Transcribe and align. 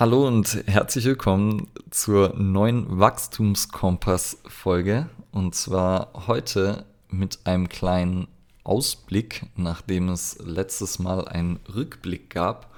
Hallo 0.00 0.28
und 0.28 0.62
herzlich 0.68 1.06
willkommen 1.06 1.66
zur 1.90 2.32
neuen 2.36 3.00
Wachstumskompass-Folge. 3.00 5.08
Und 5.32 5.56
zwar 5.56 6.28
heute 6.28 6.84
mit 7.08 7.44
einem 7.48 7.68
kleinen 7.68 8.28
Ausblick, 8.62 9.46
nachdem 9.56 10.08
es 10.10 10.38
letztes 10.38 11.00
Mal 11.00 11.26
einen 11.26 11.58
Rückblick 11.74 12.30
gab. 12.30 12.72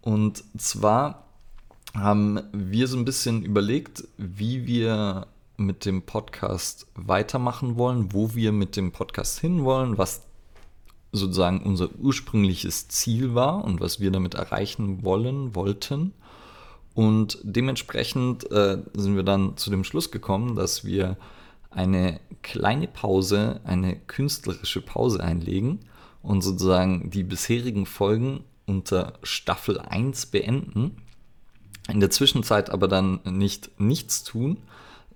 Und 0.00 0.42
zwar 0.58 1.28
haben 1.96 2.40
wir 2.52 2.88
so 2.88 2.96
ein 2.96 3.04
bisschen 3.04 3.44
überlegt, 3.44 4.02
wie 4.16 4.66
wir 4.66 5.28
mit 5.56 5.84
dem 5.84 6.02
Podcast 6.02 6.88
weitermachen 6.96 7.76
wollen, 7.76 8.12
wo 8.12 8.34
wir 8.34 8.50
mit 8.50 8.74
dem 8.74 8.90
Podcast 8.90 9.38
hinwollen, 9.38 9.98
was 9.98 10.22
sozusagen 11.14 11.62
unser 11.62 11.94
ursprüngliches 11.96 12.88
Ziel 12.88 13.34
war 13.34 13.64
und 13.64 13.80
was 13.80 14.00
wir 14.00 14.10
damit 14.10 14.34
erreichen 14.34 15.04
wollen, 15.04 15.54
wollten. 15.54 16.12
Und 16.94 17.38
dementsprechend 17.42 18.50
äh, 18.50 18.78
sind 18.94 19.16
wir 19.16 19.22
dann 19.22 19.56
zu 19.56 19.70
dem 19.70 19.84
Schluss 19.84 20.10
gekommen, 20.10 20.56
dass 20.56 20.84
wir 20.84 21.16
eine 21.70 22.20
kleine 22.42 22.86
Pause, 22.86 23.60
eine 23.64 23.96
künstlerische 23.96 24.80
Pause 24.80 25.22
einlegen 25.22 25.80
und 26.22 26.42
sozusagen 26.42 27.10
die 27.10 27.24
bisherigen 27.24 27.86
Folgen 27.86 28.44
unter 28.66 29.14
Staffel 29.22 29.78
1 29.78 30.26
beenden. 30.26 30.96
In 31.88 32.00
der 32.00 32.10
Zwischenzeit 32.10 32.70
aber 32.70 32.88
dann 32.88 33.20
nicht 33.24 33.78
nichts 33.78 34.24
tun, 34.24 34.58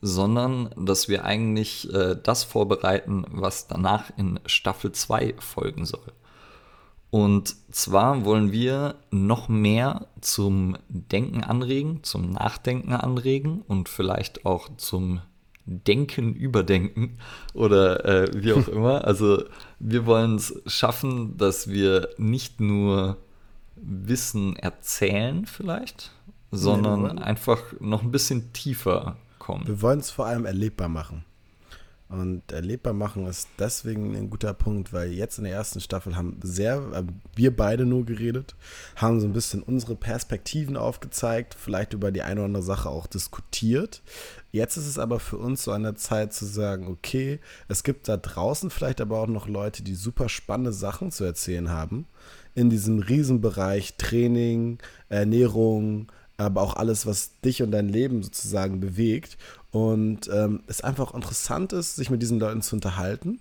sondern 0.01 0.71
dass 0.77 1.09
wir 1.09 1.25
eigentlich 1.25 1.93
äh, 1.93 2.17
das 2.23 2.45
vorbereiten, 2.45 3.25
was 3.31 3.67
danach 3.67 4.11
in 4.17 4.41
Staffel 4.47 4.93
2 4.93 5.35
folgen 5.39 5.85
soll. 5.85 6.13
Und 7.11 7.57
zwar 7.71 8.25
wollen 8.25 8.53
wir 8.53 8.97
noch 9.11 9.49
mehr 9.49 10.07
zum 10.21 10.77
Denken 10.89 11.43
anregen, 11.43 12.03
zum 12.03 12.31
Nachdenken 12.31 12.93
anregen 12.93 13.63
und 13.67 13.89
vielleicht 13.89 14.45
auch 14.45 14.69
zum 14.77 15.23
Denken 15.65 16.35
überdenken 16.35 17.19
oder 17.55 18.05
äh, 18.05 18.29
wie 18.35 18.53
auch 18.53 18.69
immer. 18.69 19.05
Also 19.05 19.45
wir 19.79 20.07
wollen 20.07 20.37
es 20.37 20.61
schaffen, 20.67 21.37
dass 21.39 21.69
wir 21.69 22.11
nicht 22.19 22.61
nur 22.61 23.17
Wissen 23.77 24.57
erzählen 24.57 25.47
vielleicht, 25.47 26.11
sondern 26.51 27.19
einfach 27.19 27.61
noch 27.81 28.03
ein 28.03 28.11
bisschen 28.11 28.53
tiefer 28.53 29.17
kommen. 29.49 29.67
Wir 29.67 29.81
wollen 29.81 30.01
es 30.01 30.11
vor 30.11 30.27
allem 30.27 30.45
erlebbar 30.45 30.91
machen. 30.91 31.25
Und 32.11 32.53
erlebbar 32.53 32.95
machen 32.95 33.27
ist 33.27 33.49
deswegen 33.59 34.15
ein 34.15 34.31
guter 34.31 34.55
Punkt, 34.55 34.95
weil 34.95 35.13
jetzt 35.13 35.39
in 35.39 35.45
der 35.45 35.53
ersten 35.53 35.81
Staffel 35.81 36.17
haben 36.17 36.39
sehr, 36.43 36.77
äh, 36.95 37.03
wir 37.35 37.55
beide 37.55 37.85
nur 37.85 38.05
geredet, 38.07 38.57
haben 38.97 39.21
so 39.21 39.27
ein 39.27 39.33
bisschen 39.33 39.63
unsere 39.63 39.95
Perspektiven 39.95 40.77
aufgezeigt, 40.77 41.55
vielleicht 41.55 41.93
über 41.93 42.11
die 42.11 42.23
eine 42.23 42.41
oder 42.41 42.47
andere 42.47 42.63
Sache 42.63 42.89
auch 42.89 43.07
diskutiert. 43.07 44.03
Jetzt 44.53 44.79
ist 44.79 44.87
es 44.87 44.99
aber 44.99 45.21
für 45.21 45.37
uns 45.37 45.65
so 45.65 45.73
an 45.73 45.83
der 45.83 45.97
Zeit 45.97 46.33
zu 46.33 46.47
sagen, 46.47 46.89
okay, 46.89 47.41
es 47.69 47.83
gibt 47.83 48.09
da 48.09 48.17
draußen 48.17 48.71
vielleicht 48.71 49.03
aber 49.03 49.21
auch 49.21 49.27
noch 49.27 49.49
Leute, 49.49 49.83
die 49.83 49.95
super 49.95 50.31
spannende 50.31 50.73
Sachen 50.73 51.11
zu 51.11 51.25
erzählen 51.25 51.71
haben. 51.71 52.07
In 52.55 52.71
diesem 52.71 52.99
Riesenbereich 52.99 53.97
Training, 53.99 54.79
Ernährung, 55.11 56.11
aber 56.39 56.63
auch 56.63 56.77
alles, 56.77 57.05
was 57.05 57.33
dich 57.45 57.63
und 57.63 57.73
dein 57.73 57.89
Leben 57.89 58.23
sozusagen 58.23 58.81
bewegt. 58.81 59.37
Und 59.71 60.31
ähm, 60.33 60.63
es 60.67 60.81
einfach 60.81 61.13
interessant 61.13 61.73
ist, 61.73 61.97
sich 61.97 62.11
mit 62.11 62.23
diesen 62.23 62.39
Leuten 62.39 62.63
zu 62.63 62.77
unterhalten 62.77 63.41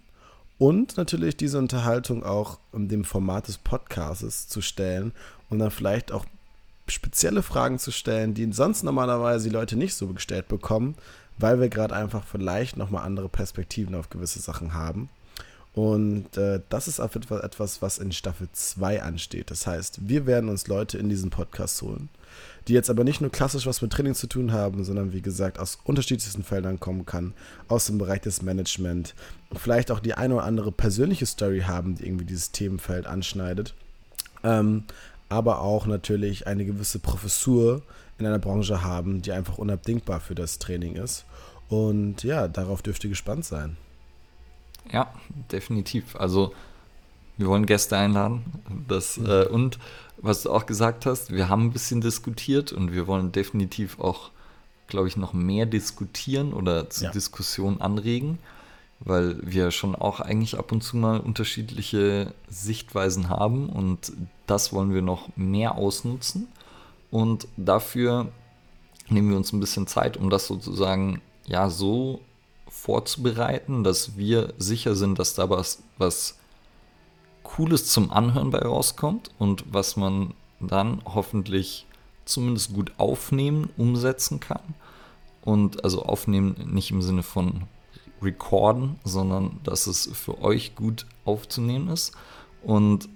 und 0.57 0.97
natürlich 0.97 1.37
diese 1.37 1.59
Unterhaltung 1.59 2.23
auch 2.23 2.59
in 2.73 2.89
dem 2.89 3.05
Format 3.05 3.47
des 3.47 3.59
Podcasts 3.59 4.47
zu 4.47 4.61
stellen 4.61 5.13
und 5.49 5.59
dann 5.59 5.71
vielleicht 5.71 6.11
auch 6.11 6.25
spezielle 6.87 7.43
Fragen 7.43 7.79
zu 7.79 7.91
stellen, 7.91 8.33
die 8.33 8.51
sonst 8.51 8.83
normalerweise 8.83 9.49
die 9.49 9.53
Leute 9.53 9.77
nicht 9.77 9.93
so 9.93 10.07
gestellt 10.07 10.47
bekommen, 10.47 10.95
weil 11.37 11.59
wir 11.59 11.69
gerade 11.69 11.95
einfach 11.95 12.25
vielleicht 12.25 12.77
nochmal 12.77 13.05
andere 13.05 13.29
Perspektiven 13.29 13.93
auf 13.93 14.09
gewisse 14.09 14.39
Sachen 14.39 14.73
haben. 14.73 15.09
Und 15.77 16.36
äh, 16.38 16.60
das 16.70 16.88
ist 16.88 16.99
auch 16.99 17.15
etwas, 17.15 17.83
was 17.83 17.99
in 17.99 18.11
Staffel 18.11 18.48
2 18.52 19.04
ansteht. 19.04 19.52
Das 19.52 19.67
heißt, 19.67 20.10
wir 20.10 20.26
werden 20.26 20.49
uns 20.49 20.65
Leute 20.65 20.98
in 20.98 21.08
diesen 21.08 21.30
Podcast 21.30 21.83
holen, 21.83 22.10
die 22.67 22.73
jetzt 22.73 22.89
aber 22.89 23.04
nicht 23.04 23.21
nur 23.21 23.30
klassisch 23.30 23.67
was 23.67 23.83
mit 23.83 23.93
Training 23.93 24.16
zu 24.16 24.26
tun 24.26 24.52
haben, 24.52 24.83
sondern 24.83 25.14
wie 25.14 25.21
gesagt 25.21 25.60
aus 25.60 25.77
unterschiedlichsten 25.83 26.42
Feldern 26.42 26.80
kommen 26.80 27.05
kann, 27.05 27.36
aus 27.67 27.86
dem 27.86 27.99
Bereich 27.99 28.21
des 28.21 28.42
Management, 28.42 29.14
vielleicht 29.54 29.92
auch 29.92 29.99
die 29.99 30.16
eine 30.16 30.33
oder 30.33 30.45
andere 30.45 30.71
persönliche 30.71 31.27
Story 31.27 31.60
haben, 31.67 31.93
die 31.93 32.08
irgendwie 32.08 32.26
dieses 32.26 32.52
Themenfeld 32.52 33.05
anschneidet, 33.05 33.76
ähm, 34.43 34.83
aber 35.30 35.61
auch 35.61 35.86
natürlich 35.86 36.48
eine 36.48 36.66
gewisse 36.66 36.98
Professur 36.98 37.83
in 38.17 38.26
einer 38.26 38.39
Branche 38.39 38.83
haben, 38.83 39.21
die 39.21 39.32
einfach 39.32 39.60
unabdingbar 39.60 40.21
für 40.21 40.33
das 40.33 40.58
Training 40.58 40.95
ist. 40.95 41.26
Und 41.70 42.23
ja, 42.23 42.48
darauf 42.48 42.82
dürft 42.82 43.04
ihr 43.04 43.11
gespannt 43.11 43.45
sein. 43.45 43.77
Ja, 44.92 45.14
definitiv. 45.52 46.15
Also 46.15 46.53
wir 47.37 47.48
wollen 47.48 47.65
Gäste 47.65 47.98
einladen. 47.98 48.43
Das, 48.87 49.17
mhm. 49.17 49.25
äh, 49.27 49.45
und 49.45 49.80
was 50.17 50.43
du 50.43 50.52
auch 50.52 50.65
gesagt 50.65 51.05
hast, 51.05 51.31
wir 51.31 51.49
haben 51.49 51.65
ein 51.65 51.73
bisschen 51.73 52.02
diskutiert 52.02 52.71
und 52.71 52.92
wir 52.92 53.08
wollen 53.08 53.31
definitiv 53.31 53.99
auch, 53.99 54.31
glaube 54.87 55.08
ich, 55.08 55.17
noch 55.17 55.33
mehr 55.33 55.65
diskutieren 55.65 56.53
oder 56.53 56.89
zur 56.89 57.05
ja. 57.05 57.11
Diskussion 57.11 57.81
anregen, 57.81 58.39
weil 58.99 59.37
wir 59.43 59.70
schon 59.70 59.95
auch 59.95 60.20
eigentlich 60.20 60.58
ab 60.58 60.71
und 60.71 60.81
zu 60.81 60.98
mal 60.98 61.19
unterschiedliche 61.19 62.33
Sichtweisen 62.49 63.30
haben 63.30 63.69
und 63.69 64.11
das 64.48 64.73
wollen 64.73 64.93
wir 64.93 65.04
noch 65.04 65.30
mehr 65.36 65.75
ausnutzen. 65.75 66.48
Und 67.11 67.48
dafür 67.58 68.31
nehmen 69.08 69.30
wir 69.30 69.37
uns 69.37 69.54
ein 69.54 69.59
bisschen 69.59 69.87
Zeit, 69.87 70.17
um 70.17 70.30
das 70.30 70.48
sozusagen 70.48 71.21
ja 71.45 71.69
so 71.69 72.21
vorzubereiten, 72.70 73.83
dass 73.83 74.17
wir 74.17 74.54
sicher 74.58 74.95
sind, 74.95 75.20
dass 75.20 75.36
da 75.36 75.50
was, 75.50 75.83
was 75.98 76.38
Cooles 77.44 77.88
zum 77.88 78.11
Anhören 78.11 78.52
bei 78.52 78.60
rauskommt 78.60 79.32
und 79.39 79.64
was 79.72 79.95
man 79.95 80.33
dann 80.60 81.02
hoffentlich 81.05 81.86
zumindest 82.26 82.73
gut 82.73 82.92
aufnehmen, 82.98 83.70
umsetzen 83.78 84.39
kann. 84.39 84.76
Und 85.42 85.83
also 85.83 86.04
aufnehmen 86.04 86.55
nicht 86.73 86.92
im 86.92 87.02
Sinne 87.02 87.23
von 87.23 87.64
recorden, 88.22 88.99
sondern 89.04 89.60
dass 89.64 89.88
es 89.88 90.10
für 90.14 90.42
euch 90.42 90.76
gut 90.76 91.05
aufzunehmen 91.23 91.88
ist. 91.88 92.11
Und 92.64 93.08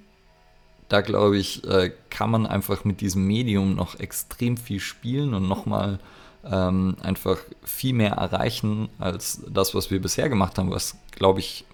da 0.87 1.01
glaube 1.01 1.37
ich, 1.37 1.65
äh, 1.67 1.91
kann 2.09 2.31
man 2.31 2.45
einfach 2.45 2.83
mit 2.85 3.01
diesem 3.01 3.25
Medium 3.25 3.75
noch 3.75 3.99
extrem 3.99 4.57
viel 4.57 4.79
spielen 4.79 5.33
und 5.33 5.47
nochmal 5.47 5.99
ähm, 6.49 6.95
einfach 7.01 7.37
viel 7.63 7.93
mehr 7.93 8.13
erreichen 8.13 8.89
als 8.97 9.41
das, 9.49 9.75
was 9.75 9.91
wir 9.91 10.01
bisher 10.01 10.29
gemacht 10.29 10.57
haben, 10.57 10.71
was 10.71 10.95
glaube 11.11 11.39
ich 11.39 11.65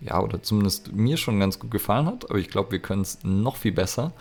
ja, 0.00 0.20
oder 0.20 0.42
zumindest 0.42 0.92
mir 0.92 1.16
schon 1.16 1.40
ganz 1.40 1.58
gut 1.58 1.70
gefallen 1.70 2.06
hat, 2.06 2.28
aber 2.28 2.38
ich 2.38 2.48
glaube, 2.48 2.72
wir 2.72 2.80
können 2.80 3.02
es 3.02 3.18
noch 3.22 3.56
viel 3.56 3.72
besser. 3.72 4.12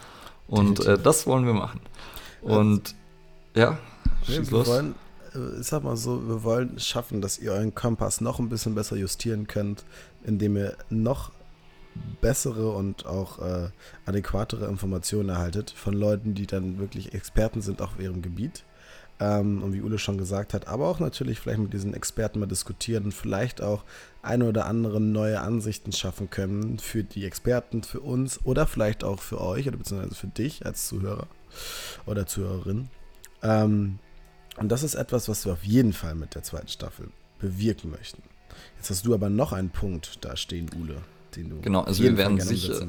Und 0.48 0.86
äh, 0.86 0.98
das 0.98 1.28
wollen 1.28 1.46
wir 1.46 1.54
machen. 1.54 1.82
Und 2.42 2.96
ja, 3.56 3.78
schieß 4.26 4.52
wir 4.52 4.60
los. 4.60 4.68
Wollen, 4.68 4.96
äh, 5.34 5.60
ich 5.60 5.68
sag 5.68 5.84
mal 5.84 5.98
so, 5.98 6.28
wir 6.28 6.44
wollen 6.44 6.80
schaffen, 6.80 7.22
dass 7.22 7.40
ihr 7.40 7.52
euren 7.52 7.74
Kompass 7.74 8.22
noch 8.22 8.40
ein 8.40 8.50
bisschen 8.50 8.76
besser 8.76 8.96
justieren 8.96 9.48
könnt, 9.48 9.84
indem 10.24 10.56
ihr 10.56 10.78
noch 10.90 11.32
bessere 12.22 12.72
und 12.72 13.06
auch 13.06 13.40
äh, 13.40 13.70
adäquatere 14.06 14.68
Informationen 14.68 15.30
erhaltet 15.30 15.72
von 15.72 15.94
Leuten, 15.94 16.36
die 16.36 16.46
dann 16.46 16.78
wirklich 16.78 17.14
Experten 17.14 17.62
sind 17.62 17.82
auf 17.82 18.00
ihrem 18.00 18.22
Gebiet. 18.22 18.64
Ähm, 19.20 19.64
und 19.64 19.74
wie 19.74 19.82
Ule 19.82 19.98
schon 19.98 20.18
gesagt 20.18 20.54
hat, 20.54 20.68
aber 20.68 20.88
auch 20.88 21.00
natürlich 21.00 21.40
vielleicht 21.40 21.60
mit 21.60 21.74
diesen 21.74 21.94
Experten 21.94 22.40
mal 22.40 22.48
diskutieren 22.48 23.06
und 23.06 23.14
vielleicht 23.14 23.62
auch 23.62 23.84
eine 24.22 24.46
oder 24.46 24.66
andere 24.66 25.00
neue 25.00 25.40
Ansichten 25.40 25.94
schaffen 25.94 26.30
können 26.30 26.80
für 26.80 27.04
die 27.04 27.24
Experten, 27.24 27.84
für 27.84 28.02
uns 28.02 28.44
oder 28.44 28.68
vielleicht 28.68 29.06
auch 29.06 29.22
für 29.22 29.40
euch 29.40 29.68
oder 29.68 29.78
beziehungsweise 29.78 30.16
für 30.16 30.28
dich 30.28 30.66
als 30.66 30.88
Zuhörer 30.88 31.28
oder 32.06 32.26
Zuhörerin. 32.28 32.90
Ähm, 33.42 34.00
und 34.58 34.70
das 34.70 34.84
ist 34.84 34.96
etwas, 34.96 35.30
was 35.30 35.46
wir 35.46 35.54
auf 35.54 35.64
jeden 35.64 35.94
Fall 35.94 36.16
mit 36.16 36.36
der 36.36 36.44
zweiten 36.44 36.68
Staffel 36.68 37.10
bewirken 37.40 37.92
möchten. 37.92 38.22
Jetzt 38.78 38.90
hast 38.90 39.06
du 39.06 39.14
aber 39.14 39.30
noch 39.30 39.54
einen 39.54 39.70
Punkt 39.70 40.24
da 40.26 40.36
stehen, 40.36 40.70
Ule, 40.80 40.98
den 41.36 41.50
du. 41.50 41.62
Genau, 41.62 41.82
also 41.82 42.04
wir 42.04 42.18
werden 42.18 42.40
sicher, 42.40 42.88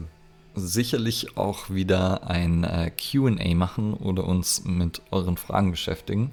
sicherlich 0.56 1.36
auch 1.36 1.70
wieder 1.70 2.28
ein 2.28 2.64
äh, 2.64 2.90
QA 2.90 3.54
machen 3.54 3.94
oder 3.94 4.24
uns 4.24 4.64
mit 4.64 5.02
euren 5.10 5.36
Fragen 5.36 5.70
beschäftigen. 5.70 6.32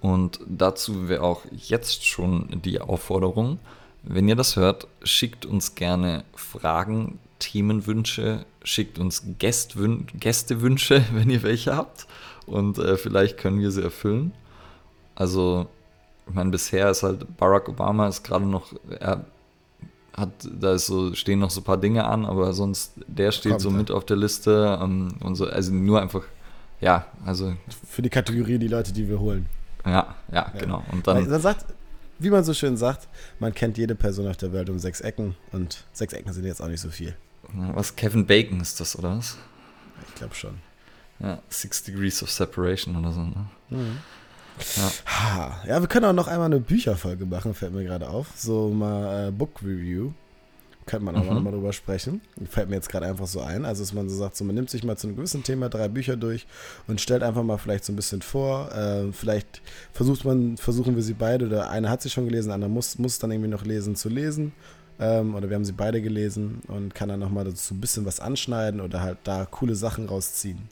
Und 0.00 0.40
dazu 0.46 1.08
wäre 1.08 1.22
auch 1.22 1.42
jetzt 1.50 2.06
schon 2.06 2.60
die 2.64 2.80
Aufforderung, 2.80 3.58
wenn 4.02 4.28
ihr 4.28 4.36
das 4.36 4.56
hört, 4.56 4.86
schickt 5.02 5.44
uns 5.44 5.74
gerne 5.74 6.24
Fragen, 6.34 7.18
Themenwünsche, 7.38 8.46
schickt 8.62 8.98
uns 8.98 9.22
Gästwün 9.38 10.06
Gästewünsche, 10.14 11.04
wenn 11.12 11.30
ihr 11.30 11.42
welche 11.42 11.76
habt. 11.76 12.06
Und 12.46 12.78
äh, 12.78 12.96
vielleicht 12.96 13.36
können 13.36 13.60
wir 13.60 13.70
sie 13.70 13.82
erfüllen. 13.82 14.32
Also, 15.14 15.66
ich 16.26 16.34
meine, 16.34 16.50
bisher 16.50 16.90
ist 16.90 17.02
halt 17.02 17.36
Barack 17.36 17.68
Obama 17.68 18.08
ist 18.08 18.22
gerade 18.22 18.46
noch, 18.46 18.72
er 18.98 19.24
hat, 20.18 20.30
da 20.60 20.74
ist 20.74 20.86
so, 20.86 21.14
stehen 21.14 21.38
noch 21.38 21.50
so 21.50 21.60
ein 21.60 21.64
paar 21.64 21.78
Dinge 21.78 22.04
an, 22.04 22.24
aber 22.26 22.52
sonst, 22.52 22.92
der 23.06 23.32
steht 23.32 23.52
Kommt, 23.52 23.62
so 23.62 23.70
mit 23.70 23.90
auf 23.90 24.04
der 24.04 24.16
Liste. 24.16 24.78
Ähm, 24.82 25.14
und 25.20 25.34
so, 25.36 25.46
also 25.46 25.72
nur 25.72 26.00
einfach 26.00 26.24
ja, 26.80 27.06
also. 27.24 27.56
Für 27.86 28.02
die 28.02 28.10
Kategorie 28.10 28.58
die 28.58 28.68
Leute, 28.68 28.92
die 28.92 29.08
wir 29.08 29.18
holen. 29.18 29.46
Ja, 29.84 30.16
ja, 30.30 30.34
ja. 30.52 30.52
genau. 30.58 30.84
Und 30.92 31.06
dann. 31.06 31.28
Man 31.28 31.40
sagt, 31.40 31.66
wie 32.18 32.30
man 32.30 32.44
so 32.44 32.54
schön 32.54 32.76
sagt, 32.76 33.08
man 33.38 33.54
kennt 33.54 33.78
jede 33.78 33.94
Person 33.94 34.28
auf 34.28 34.36
der 34.36 34.52
Welt 34.52 34.70
um 34.70 34.78
sechs 34.78 35.00
Ecken 35.00 35.34
und 35.52 35.84
sechs 35.92 36.12
Ecken 36.12 36.32
sind 36.32 36.44
jetzt 36.44 36.62
auch 36.62 36.68
nicht 36.68 36.80
so 36.80 36.90
viel. 36.90 37.16
Was, 37.52 37.96
Kevin 37.96 38.26
Bacon 38.26 38.60
ist 38.60 38.80
das, 38.80 38.98
oder 38.98 39.16
was? 39.16 39.36
Ich 40.08 40.14
glaube 40.16 40.34
schon. 40.34 40.58
Ja, 41.18 41.40
Six 41.48 41.82
Degrees 41.82 42.22
of 42.22 42.30
Separation 42.30 42.94
oder 42.94 43.10
so, 43.10 43.22
ne? 43.22 43.46
Mhm. 43.70 43.98
Ja. 44.76 45.60
ja, 45.66 45.80
wir 45.80 45.88
können 45.88 46.06
auch 46.06 46.12
noch 46.12 46.28
einmal 46.28 46.46
eine 46.46 46.60
Bücherfolge 46.60 47.26
machen, 47.26 47.54
fällt 47.54 47.72
mir 47.72 47.84
gerade 47.84 48.08
auf. 48.08 48.28
So 48.36 48.68
mal 48.70 49.28
äh, 49.28 49.30
Book 49.30 49.62
Review. 49.62 50.12
Könnte 50.86 51.04
man 51.04 51.16
auch 51.16 51.30
mhm. 51.30 51.44
mal 51.44 51.50
drüber 51.50 51.74
sprechen. 51.74 52.22
Fällt 52.48 52.70
mir 52.70 52.76
jetzt 52.76 52.88
gerade 52.88 53.04
einfach 53.06 53.26
so 53.26 53.42
ein. 53.42 53.66
Also, 53.66 53.82
dass 53.82 53.92
man 53.92 54.08
so 54.08 54.16
sagt, 54.16 54.36
so, 54.36 54.44
man 54.44 54.54
nimmt 54.54 54.70
sich 54.70 54.84
mal 54.84 54.96
zu 54.96 55.06
einem 55.06 55.16
gewissen 55.16 55.42
Thema 55.42 55.68
drei 55.68 55.86
Bücher 55.88 56.16
durch 56.16 56.46
und 56.86 56.98
stellt 56.98 57.22
einfach 57.22 57.42
mal 57.42 57.58
vielleicht 57.58 57.84
so 57.84 57.92
ein 57.92 57.96
bisschen 57.96 58.22
vor. 58.22 58.72
Äh, 58.72 59.12
vielleicht 59.12 59.60
versucht 59.92 60.24
man, 60.24 60.56
versuchen 60.56 60.96
wir 60.96 61.02
sie 61.02 61.12
beide, 61.12 61.46
oder 61.46 61.68
einer 61.68 61.90
hat 61.90 62.00
sie 62.00 62.08
schon 62.08 62.24
gelesen, 62.24 62.52
einer 62.52 62.68
muss, 62.68 62.98
muss 62.98 63.18
dann 63.18 63.30
irgendwie 63.30 63.50
noch 63.50 63.66
lesen, 63.66 63.96
zu 63.96 64.08
lesen. 64.08 64.52
Ähm, 64.98 65.34
oder 65.34 65.50
wir 65.50 65.56
haben 65.56 65.66
sie 65.66 65.72
beide 65.72 66.00
gelesen 66.00 66.62
und 66.68 66.94
kann 66.94 67.10
dann 67.10 67.20
nochmal 67.20 67.44
dazu 67.44 67.74
ein 67.74 67.80
bisschen 67.80 68.06
was 68.06 68.18
anschneiden 68.18 68.80
oder 68.80 69.02
halt 69.02 69.18
da 69.24 69.44
coole 69.44 69.74
Sachen 69.74 70.06
rausziehen. 70.06 70.68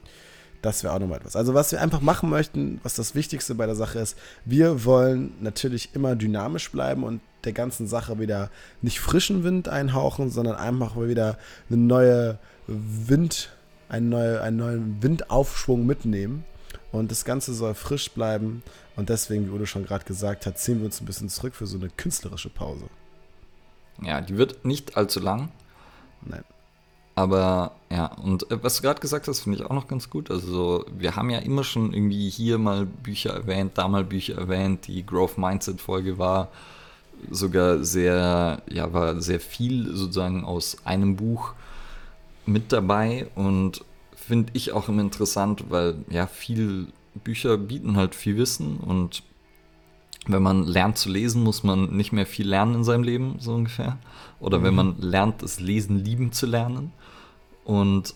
Das 0.67 0.83
wäre 0.83 0.93
auch 0.93 0.99
nochmal 0.99 1.19
etwas. 1.19 1.37
Also, 1.37 1.55
was 1.55 1.71
wir 1.71 1.81
einfach 1.81 2.01
machen 2.01 2.29
möchten, 2.29 2.81
was 2.83 2.97
das 2.97 3.15
Wichtigste 3.15 3.55
bei 3.55 3.67
der 3.67 3.77
Sache 3.77 4.01
ist, 4.01 4.19
wir 4.45 4.85
wollen 4.85 5.33
natürlich 5.41 5.91
immer 5.95 6.17
dynamisch 6.17 6.73
bleiben 6.73 7.05
und 7.05 7.21
der 7.45 7.53
ganzen 7.53 7.87
Sache 7.87 8.19
wieder 8.19 8.51
nicht 8.83 8.99
frischen 8.99 9.45
Wind 9.45 9.69
einhauchen, 9.69 10.29
sondern 10.29 10.57
einfach 10.57 10.97
wieder 10.97 11.39
eine 11.71 11.79
neue 11.79 12.39
Wind, 12.67 13.51
einen, 13.89 14.09
neue, 14.09 14.43
einen 14.43 14.57
neuen 14.57 15.01
Windaufschwung 15.05 15.87
mitnehmen. 15.87 16.45
Und 16.91 17.13
das 17.13 17.25
Ganze 17.25 17.55
soll 17.55 17.75
frisch 17.75 18.11
bleiben. 18.11 18.65
Und 18.97 19.09
deswegen, 19.09 19.47
wie 19.47 19.51
Udo 19.51 19.67
schon 19.67 19.87
gerade 19.87 20.05
gesagt 20.05 20.47
hat, 20.47 20.59
ziehen 20.59 20.81
wir 20.81 20.87
uns 20.87 21.01
ein 21.01 21.07
bisschen 21.07 21.29
zurück 21.29 21.55
für 21.55 21.69
so 21.69 21.79
eine 21.79 21.91
künstlerische 21.91 22.51
Pause. 22.51 22.87
Ja, 24.03 24.21
die 24.21 24.37
wird 24.37 24.65
nicht 24.65 24.97
allzu 24.97 25.21
lang. 25.21 25.51
Nein. 26.23 26.43
Aber 27.17 27.73
ja, 27.91 28.07
und 28.07 28.49
äh, 28.51 28.63
was 28.63 28.77
du 28.77 28.83
gerade 28.83 29.01
gesagt 29.01 29.27
hast, 29.27 29.41
finde 29.41 29.59
ich 29.59 29.65
auch 29.65 29.75
noch 29.75 29.89
ganz 29.89 30.11
gut. 30.11 30.31
Also, 30.31 30.85
wir 30.97 31.17
haben 31.17 31.31
ja 31.31 31.39
immer 31.39 31.65
schon 31.65 31.93
irgendwie 31.93 32.29
hier 32.29 32.59
mal 32.59 32.87
Bücher 32.87 33.31
erwähnt, 33.31 33.73
da 33.75 33.89
mal 33.89 34.05
Bücher 34.05 34.37
erwähnt. 34.37 34.87
Die 34.87 35.05
Growth 35.05 35.39
Mindset 35.39 35.81
Folge 35.81 36.19
war 36.19 36.49
sogar 37.31 37.83
sehr, 37.83 38.63
ja, 38.69 38.93
war 38.93 39.21
sehr 39.21 39.41
viel 39.41 39.97
sozusagen 39.97 40.45
aus 40.45 40.77
einem 40.85 41.17
Buch 41.17 41.55
mit 42.45 42.71
dabei 42.71 43.29
und 43.35 43.83
finde 44.15 44.53
ich 44.53 44.73
auch 44.73 44.89
immer 44.89 45.01
interessant, 45.01 45.65
weil 45.71 45.97
ja, 46.11 46.27
viel 46.27 46.89
Bücher 47.25 47.57
bieten 47.57 47.97
halt 47.97 48.15
viel 48.15 48.37
Wissen 48.37 48.77
und 48.77 49.23
wenn 50.27 50.43
man 50.43 50.65
lernt 50.65 50.99
zu 50.99 51.09
lesen, 51.09 51.43
muss 51.43 51.63
man 51.63 51.97
nicht 51.97 52.13
mehr 52.13 52.27
viel 52.27 52.49
lernen 52.49 52.77
in 52.77 52.85
seinem 52.85 53.05
Leben, 53.05 53.37
so 53.39 53.55
ungefähr. 53.55 53.99
Oder 54.41 54.59
mhm. 54.59 54.63
wenn 54.65 54.75
man 54.75 55.01
lernt, 55.01 55.43
das 55.43 55.61
Lesen 55.61 56.05
lieben 56.05 56.33
zu 56.33 56.47
lernen. 56.47 56.93
Und 57.65 58.15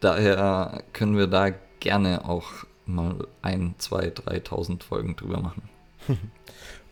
daher 0.00 0.82
können 0.92 1.16
wir 1.16 1.26
da 1.26 1.50
gerne 1.80 2.28
auch 2.28 2.46
mal 2.86 3.26
ein, 3.42 3.74
zwei, 3.78 4.10
dreitausend 4.10 4.84
Folgen 4.84 5.16
drüber 5.16 5.40
machen. 5.40 5.62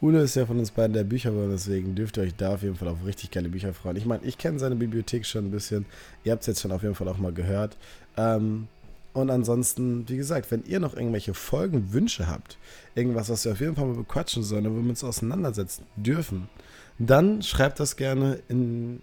Uno 0.01 0.19
ist 0.19 0.37
ja 0.37 0.45
von 0.45 0.59
uns 0.59 0.71
beiden 0.71 0.93
der 0.93 1.05
Büchermann, 1.05 1.51
deswegen 1.51 1.95
dürft 1.95 2.19
ihr 2.19 2.25
euch 2.25 2.35
da 2.35 2.55
auf 2.55 2.63
jeden 2.63 2.77
Fall 2.77 2.89
auf 2.89 3.05
richtig 3.07 3.31
geile 3.31 3.49
Bücher 3.49 3.73
freuen. 3.73 3.97
Ich 3.97 4.05
meine, 4.05 4.23
ich 4.25 4.37
kenne 4.37 4.59
seine 4.59 4.77
Bibliothek 4.77 5.25
schon 5.25 5.47
ein 5.47 5.51
bisschen. 5.51 5.87
Ihr 6.23 6.33
habt 6.33 6.43
es 6.43 6.49
jetzt 6.49 6.61
schon 6.61 6.73
auf 6.73 6.83
jeden 6.83 6.95
Fall 6.95 7.09
auch 7.09 7.17
mal 7.17 7.33
gehört. 7.33 7.79
Ähm, 8.19 8.69
und 9.17 9.31
ansonsten, 9.31 10.07
wie 10.11 10.19
gesagt, 10.19 10.51
wenn 10.51 10.63
ihr 10.65 10.79
noch 10.79 10.95
irgendwelche 10.95 11.33
Folgenwünsche 11.33 12.27
habt, 12.27 12.59
irgendwas, 12.95 13.31
was 13.31 13.47
wir 13.47 13.53
auf 13.53 13.61
jeden 13.61 13.75
Fall 13.75 13.87
mal 13.87 13.97
bequatschen 13.97 14.43
sollen, 14.43 14.67
wo 14.67 14.83
wir 14.83 14.91
uns 14.91 15.03
auseinandersetzen 15.03 15.87
dürfen, 15.97 16.51
dann 16.99 17.41
schreibt 17.41 17.81
das 17.81 17.97
gerne 17.97 18.41
in 18.49 19.01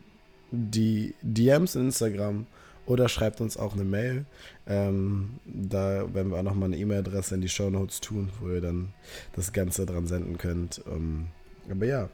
die 0.51 1.15
DMs 1.24 1.74
in 1.74 1.86
Instagram 1.86 2.45
oder 2.86 3.10
schreibt 3.10 3.42
uns 3.42 3.57
auch 3.57 3.74
eine 3.74 3.86
Mail. 3.86 4.25
Ähm, 4.68 5.39
da 5.45 6.13
werden 6.13 6.31
wir 6.31 6.38
auch 6.38 6.44
nochmal 6.44 6.69
eine 6.69 6.77
E-Mail-Adresse 6.77 7.33
in 7.33 7.42
die 7.42 7.50
Show 7.50 7.71
Notes 7.71 8.00
tun, 8.00 8.30
wo 8.39 8.50
ihr 8.50 8.62
dann 8.62 8.94
das 9.36 9.51
Ganze 9.51 9.88
dran 9.88 10.06
senden 10.06 10.38
könnt. 10.38 10.83
Ähm, 10.86 11.30
aber 11.71 11.88
ja, 11.88 12.09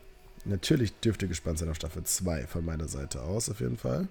natürlich 0.46 0.98
dürft 1.02 1.22
ihr 1.22 1.28
gespannt 1.28 1.60
sein 1.60 1.68
auf 1.68 1.76
Staffel 1.76 2.04
2 2.06 2.48
von 2.48 2.64
meiner 2.64 2.88
Seite 2.88 3.24
aus, 3.24 3.50
auf 3.50 3.60
jeden 3.60 3.78
Fall. 3.78 4.08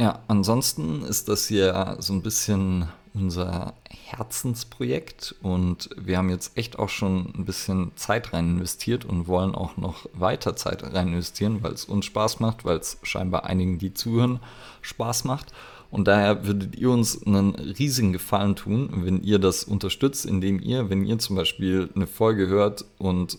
Ja, 0.00 0.20
ansonsten 0.28 1.02
ist 1.02 1.28
das 1.28 1.48
hier 1.48 1.96
so 1.98 2.12
ein 2.12 2.22
bisschen 2.22 2.88
unser 3.14 3.74
Herzensprojekt 3.90 5.34
und 5.42 5.90
wir 5.96 6.18
haben 6.18 6.30
jetzt 6.30 6.56
echt 6.56 6.78
auch 6.78 6.88
schon 6.88 7.32
ein 7.36 7.44
bisschen 7.44 7.90
Zeit 7.96 8.32
rein 8.32 8.50
investiert 8.50 9.04
und 9.04 9.26
wollen 9.26 9.56
auch 9.56 9.76
noch 9.76 10.06
weiter 10.12 10.54
Zeit 10.54 10.84
rein 10.84 11.08
investieren, 11.08 11.64
weil 11.64 11.72
es 11.72 11.84
uns 11.84 12.06
Spaß 12.06 12.38
macht, 12.38 12.64
weil 12.64 12.76
es 12.76 12.98
scheinbar 13.02 13.44
einigen, 13.44 13.78
die 13.78 13.92
zuhören, 13.92 14.38
Spaß 14.82 15.24
macht. 15.24 15.52
Und 15.90 16.06
daher 16.06 16.46
würdet 16.46 16.76
ihr 16.76 16.90
uns 16.90 17.26
einen 17.26 17.56
riesigen 17.56 18.12
Gefallen 18.12 18.54
tun, 18.54 18.90
wenn 19.04 19.22
ihr 19.22 19.40
das 19.40 19.64
unterstützt, 19.64 20.26
indem 20.26 20.60
ihr, 20.60 20.90
wenn 20.90 21.04
ihr 21.04 21.18
zum 21.18 21.34
Beispiel 21.34 21.88
eine 21.96 22.06
Folge 22.06 22.46
hört 22.46 22.84
und 22.98 23.38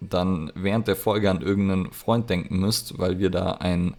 dann 0.00 0.52
während 0.54 0.86
der 0.86 0.96
Folge 0.96 1.30
an 1.30 1.40
irgendeinen 1.40 1.90
Freund 1.90 2.30
denken 2.30 2.60
müsst, 2.60 2.98
weil 2.98 3.18
wir 3.18 3.30
da 3.30 3.52
ein 3.52 3.96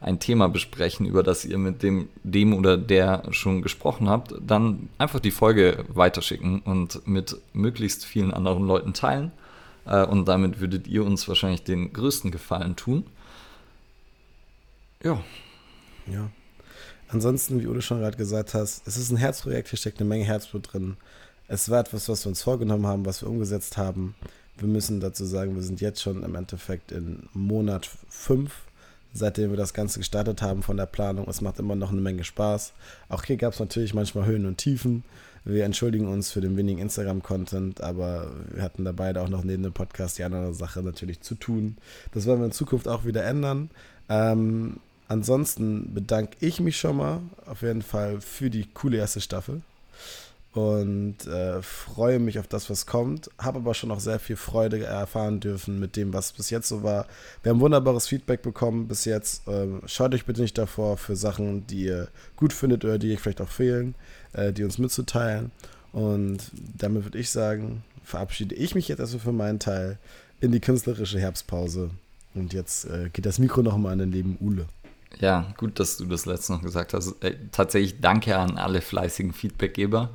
ein 0.00 0.18
Thema 0.20 0.48
besprechen, 0.48 1.06
über 1.06 1.22
das 1.22 1.44
ihr 1.44 1.58
mit 1.58 1.82
dem, 1.82 2.08
dem 2.22 2.54
oder 2.54 2.76
der 2.76 3.22
schon 3.30 3.62
gesprochen 3.62 4.08
habt, 4.08 4.34
dann 4.40 4.88
einfach 4.98 5.20
die 5.20 5.30
Folge 5.30 5.84
weiterschicken 5.88 6.60
und 6.60 7.06
mit 7.06 7.36
möglichst 7.52 8.04
vielen 8.04 8.32
anderen 8.32 8.66
Leuten 8.66 8.92
teilen. 8.92 9.32
Äh, 9.86 10.04
und 10.04 10.26
damit 10.26 10.60
würdet 10.60 10.86
ihr 10.86 11.04
uns 11.04 11.26
wahrscheinlich 11.28 11.62
den 11.62 11.92
größten 11.92 12.30
Gefallen 12.30 12.76
tun. 12.76 13.04
Ja. 15.02 15.22
Ja. 16.06 16.30
Ansonsten, 17.08 17.60
wie 17.60 17.66
Udo 17.66 17.80
schon 17.80 18.00
gerade 18.00 18.16
gesagt 18.16 18.54
hast, 18.54 18.86
es 18.86 18.96
ist 18.96 19.10
ein 19.10 19.16
Herzprojekt, 19.16 19.68
hier 19.68 19.78
steckt 19.78 20.00
eine 20.00 20.08
Menge 20.08 20.24
Herzblut 20.24 20.72
drin. 20.72 20.96
Es 21.48 21.70
war 21.70 21.80
etwas, 21.80 22.08
was 22.08 22.24
wir 22.24 22.30
uns 22.30 22.42
vorgenommen 22.42 22.86
haben, 22.86 23.06
was 23.06 23.22
wir 23.22 23.28
umgesetzt 23.28 23.76
haben. 23.76 24.16
Wir 24.58 24.66
müssen 24.66 25.00
dazu 25.00 25.24
sagen, 25.24 25.54
wir 25.54 25.62
sind 25.62 25.80
jetzt 25.80 26.02
schon 26.02 26.22
im 26.24 26.34
Endeffekt 26.34 26.90
in 26.90 27.28
Monat 27.32 27.88
5 28.08 28.52
seitdem 29.16 29.50
wir 29.50 29.56
das 29.56 29.74
Ganze 29.74 29.98
gestartet 29.98 30.42
haben 30.42 30.62
von 30.62 30.76
der 30.76 30.86
Planung. 30.86 31.28
Es 31.28 31.40
macht 31.40 31.58
immer 31.58 31.74
noch 31.74 31.90
eine 31.90 32.00
Menge 32.00 32.24
Spaß. 32.24 32.72
Auch 33.08 33.24
hier 33.24 33.36
gab 33.36 33.54
es 33.54 33.60
natürlich 33.60 33.94
manchmal 33.94 34.26
Höhen 34.26 34.46
und 34.46 34.58
Tiefen. 34.58 35.04
Wir 35.44 35.64
entschuldigen 35.64 36.08
uns 36.08 36.32
für 36.32 36.40
den 36.40 36.56
wenigen 36.56 36.80
Instagram-Content, 36.80 37.80
aber 37.80 38.32
wir 38.52 38.62
hatten 38.62 38.84
da 38.84 38.92
beide 38.92 39.22
auch 39.22 39.28
noch 39.28 39.44
neben 39.44 39.62
dem 39.62 39.72
Podcast 39.72 40.18
die 40.18 40.24
andere 40.24 40.52
Sache 40.54 40.82
natürlich 40.82 41.20
zu 41.20 41.36
tun. 41.36 41.76
Das 42.12 42.26
wollen 42.26 42.40
wir 42.40 42.46
in 42.46 42.52
Zukunft 42.52 42.88
auch 42.88 43.04
wieder 43.04 43.24
ändern. 43.24 43.70
Ähm, 44.08 44.80
ansonsten 45.08 45.94
bedanke 45.94 46.36
ich 46.40 46.58
mich 46.60 46.76
schon 46.78 46.96
mal 46.96 47.20
auf 47.46 47.62
jeden 47.62 47.82
Fall 47.82 48.20
für 48.20 48.50
die 48.50 48.66
coole 48.74 48.96
erste 48.96 49.20
Staffel 49.20 49.62
und 50.56 51.26
äh, 51.26 51.60
freue 51.60 52.18
mich 52.18 52.38
auf 52.38 52.46
das, 52.46 52.70
was 52.70 52.86
kommt. 52.86 53.30
Habe 53.38 53.58
aber 53.58 53.74
schon 53.74 53.90
auch 53.90 54.00
sehr 54.00 54.18
viel 54.18 54.36
Freude 54.36 54.82
erfahren 54.82 55.38
dürfen 55.38 55.78
mit 55.78 55.96
dem, 55.96 56.14
was 56.14 56.32
bis 56.32 56.48
jetzt 56.48 56.68
so 56.68 56.82
war. 56.82 57.06
Wir 57.42 57.50
haben 57.50 57.60
wunderbares 57.60 58.08
Feedback 58.08 58.40
bekommen 58.40 58.88
bis 58.88 59.04
jetzt. 59.04 59.42
Ähm, 59.48 59.82
schaut 59.84 60.14
euch 60.14 60.24
bitte 60.24 60.40
nicht 60.40 60.56
davor 60.56 60.96
für 60.96 61.14
Sachen, 61.14 61.66
die 61.66 61.84
ihr 61.84 62.08
gut 62.36 62.54
findet 62.54 62.86
oder 62.86 62.98
die 62.98 63.12
euch 63.12 63.20
vielleicht 63.20 63.42
auch 63.42 63.50
fehlen, 63.50 63.94
äh, 64.32 64.50
die 64.50 64.64
uns 64.64 64.78
mitzuteilen. 64.78 65.50
Und 65.92 66.38
damit 66.78 67.04
würde 67.04 67.18
ich 67.18 67.28
sagen, 67.28 67.84
verabschiede 68.02 68.54
ich 68.54 68.74
mich 68.74 68.88
jetzt 68.88 69.00
erstmal 69.00 69.24
für 69.24 69.32
meinen 69.32 69.58
Teil 69.58 69.98
in 70.40 70.52
die 70.52 70.60
künstlerische 70.60 71.20
Herbstpause. 71.20 71.90
Und 72.34 72.54
jetzt 72.54 72.86
äh, 72.86 73.10
geht 73.12 73.26
das 73.26 73.38
Mikro 73.38 73.60
nochmal 73.62 73.92
an 73.92 73.98
den 73.98 74.12
lieben 74.12 74.38
Ule. 74.40 74.64
Ja, 75.20 75.52
gut, 75.58 75.78
dass 75.80 75.98
du 75.98 76.06
das 76.06 76.24
letzte 76.24 76.54
noch 76.54 76.62
gesagt 76.62 76.94
hast. 76.94 77.22
Äh, 77.22 77.34
tatsächlich 77.52 78.00
danke 78.00 78.38
an 78.38 78.56
alle 78.56 78.80
fleißigen 78.80 79.34
Feedbackgeber. 79.34 80.10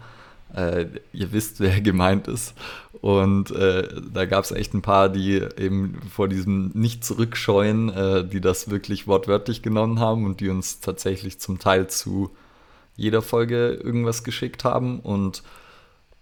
Äh, 0.56 0.88
ihr 1.14 1.32
wisst, 1.32 1.60
wer 1.60 1.82
gemeint 1.82 2.28
ist. 2.28 2.54
Und 3.02 3.52
äh, 3.52 3.88
da 4.14 4.26
gab 4.26 4.44
es 4.44 4.52
echt 4.52 4.74
ein 4.74 4.82
paar, 4.82 5.10
die 5.10 5.38
eben 5.58 6.00
vor 6.14 6.28
diesem 6.28 6.72
Nicht-Zurückscheuen, 6.74 7.90
äh, 7.90 8.28
die 8.28 8.42
das 8.42 8.70
wirklich 8.70 9.08
wortwörtlich 9.08 9.62
genommen 9.62 10.00
haben 10.00 10.26
und 10.26 10.40
die 10.40 10.50
uns 10.50 10.80
tatsächlich 10.82 11.40
zum 11.40 11.60
Teil 11.60 11.88
zu 11.88 12.32
jeder 12.96 13.22
Folge 13.22 13.74
irgendwas 13.74 14.24
geschickt 14.24 14.64
haben. 14.64 15.00
Und 15.00 15.42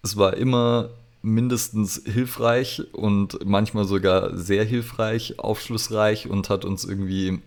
es 0.03 0.15
war 0.15 0.37
immer 0.37 0.89
mindestens 1.21 2.01
hilfreich 2.05 2.83
und 2.93 3.45
manchmal 3.45 3.85
sogar 3.85 4.37
sehr 4.37 4.63
hilfreich, 4.63 5.39
aufschlussreich 5.39 6.29
und 6.29 6.49
hat 6.49 6.63
uns 6.63 6.85
irgendwie 6.85 7.41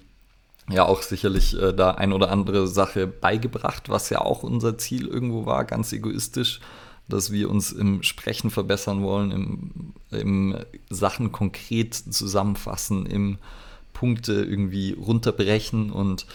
ja 0.68 0.84
auch 0.84 1.02
sicherlich 1.02 1.60
äh, 1.60 1.72
da 1.72 1.92
ein 1.92 2.12
oder 2.12 2.30
andere 2.30 2.66
Sache 2.66 3.06
beigebracht, 3.06 3.88
was 3.88 4.10
ja 4.10 4.20
auch 4.20 4.42
unser 4.42 4.78
Ziel 4.78 5.06
irgendwo 5.06 5.46
war, 5.46 5.64
ganz 5.64 5.92
egoistisch, 5.92 6.60
dass 7.08 7.32
wir 7.32 7.50
uns 7.50 7.72
im 7.72 8.02
Sprechen 8.02 8.50
verbessern 8.50 9.02
wollen, 9.02 9.30
im, 9.30 9.94
im 10.10 10.56
Sachen 10.88 11.32
konkret 11.32 11.94
zusammenfassen, 11.94 13.06
im 13.06 13.38
Punkte 13.92 14.32
irgendwie 14.32 14.92
runterbrechen 14.92 15.90
und 15.90 16.26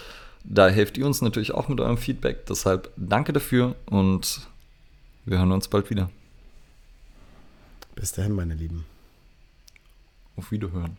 da 0.43 0.69
helft 0.69 0.97
ihr 0.97 1.05
uns 1.05 1.21
natürlich 1.21 1.53
auch 1.53 1.67
mit 1.67 1.81
eurem 1.81 1.97
Feedback. 1.97 2.45
Deshalb 2.45 2.91
danke 2.95 3.33
dafür 3.33 3.75
und 3.85 4.47
Wir 5.25 5.39
hören 5.39 5.51
uns 5.51 5.67
bald 5.67 5.89
wieder. 5.89 6.09
Bis 7.95 8.13
dahin, 8.13 8.31
meine 8.31 8.53
Lieben. 8.53 8.85
Auf 10.37 10.51
Wiederhören. 10.51 10.95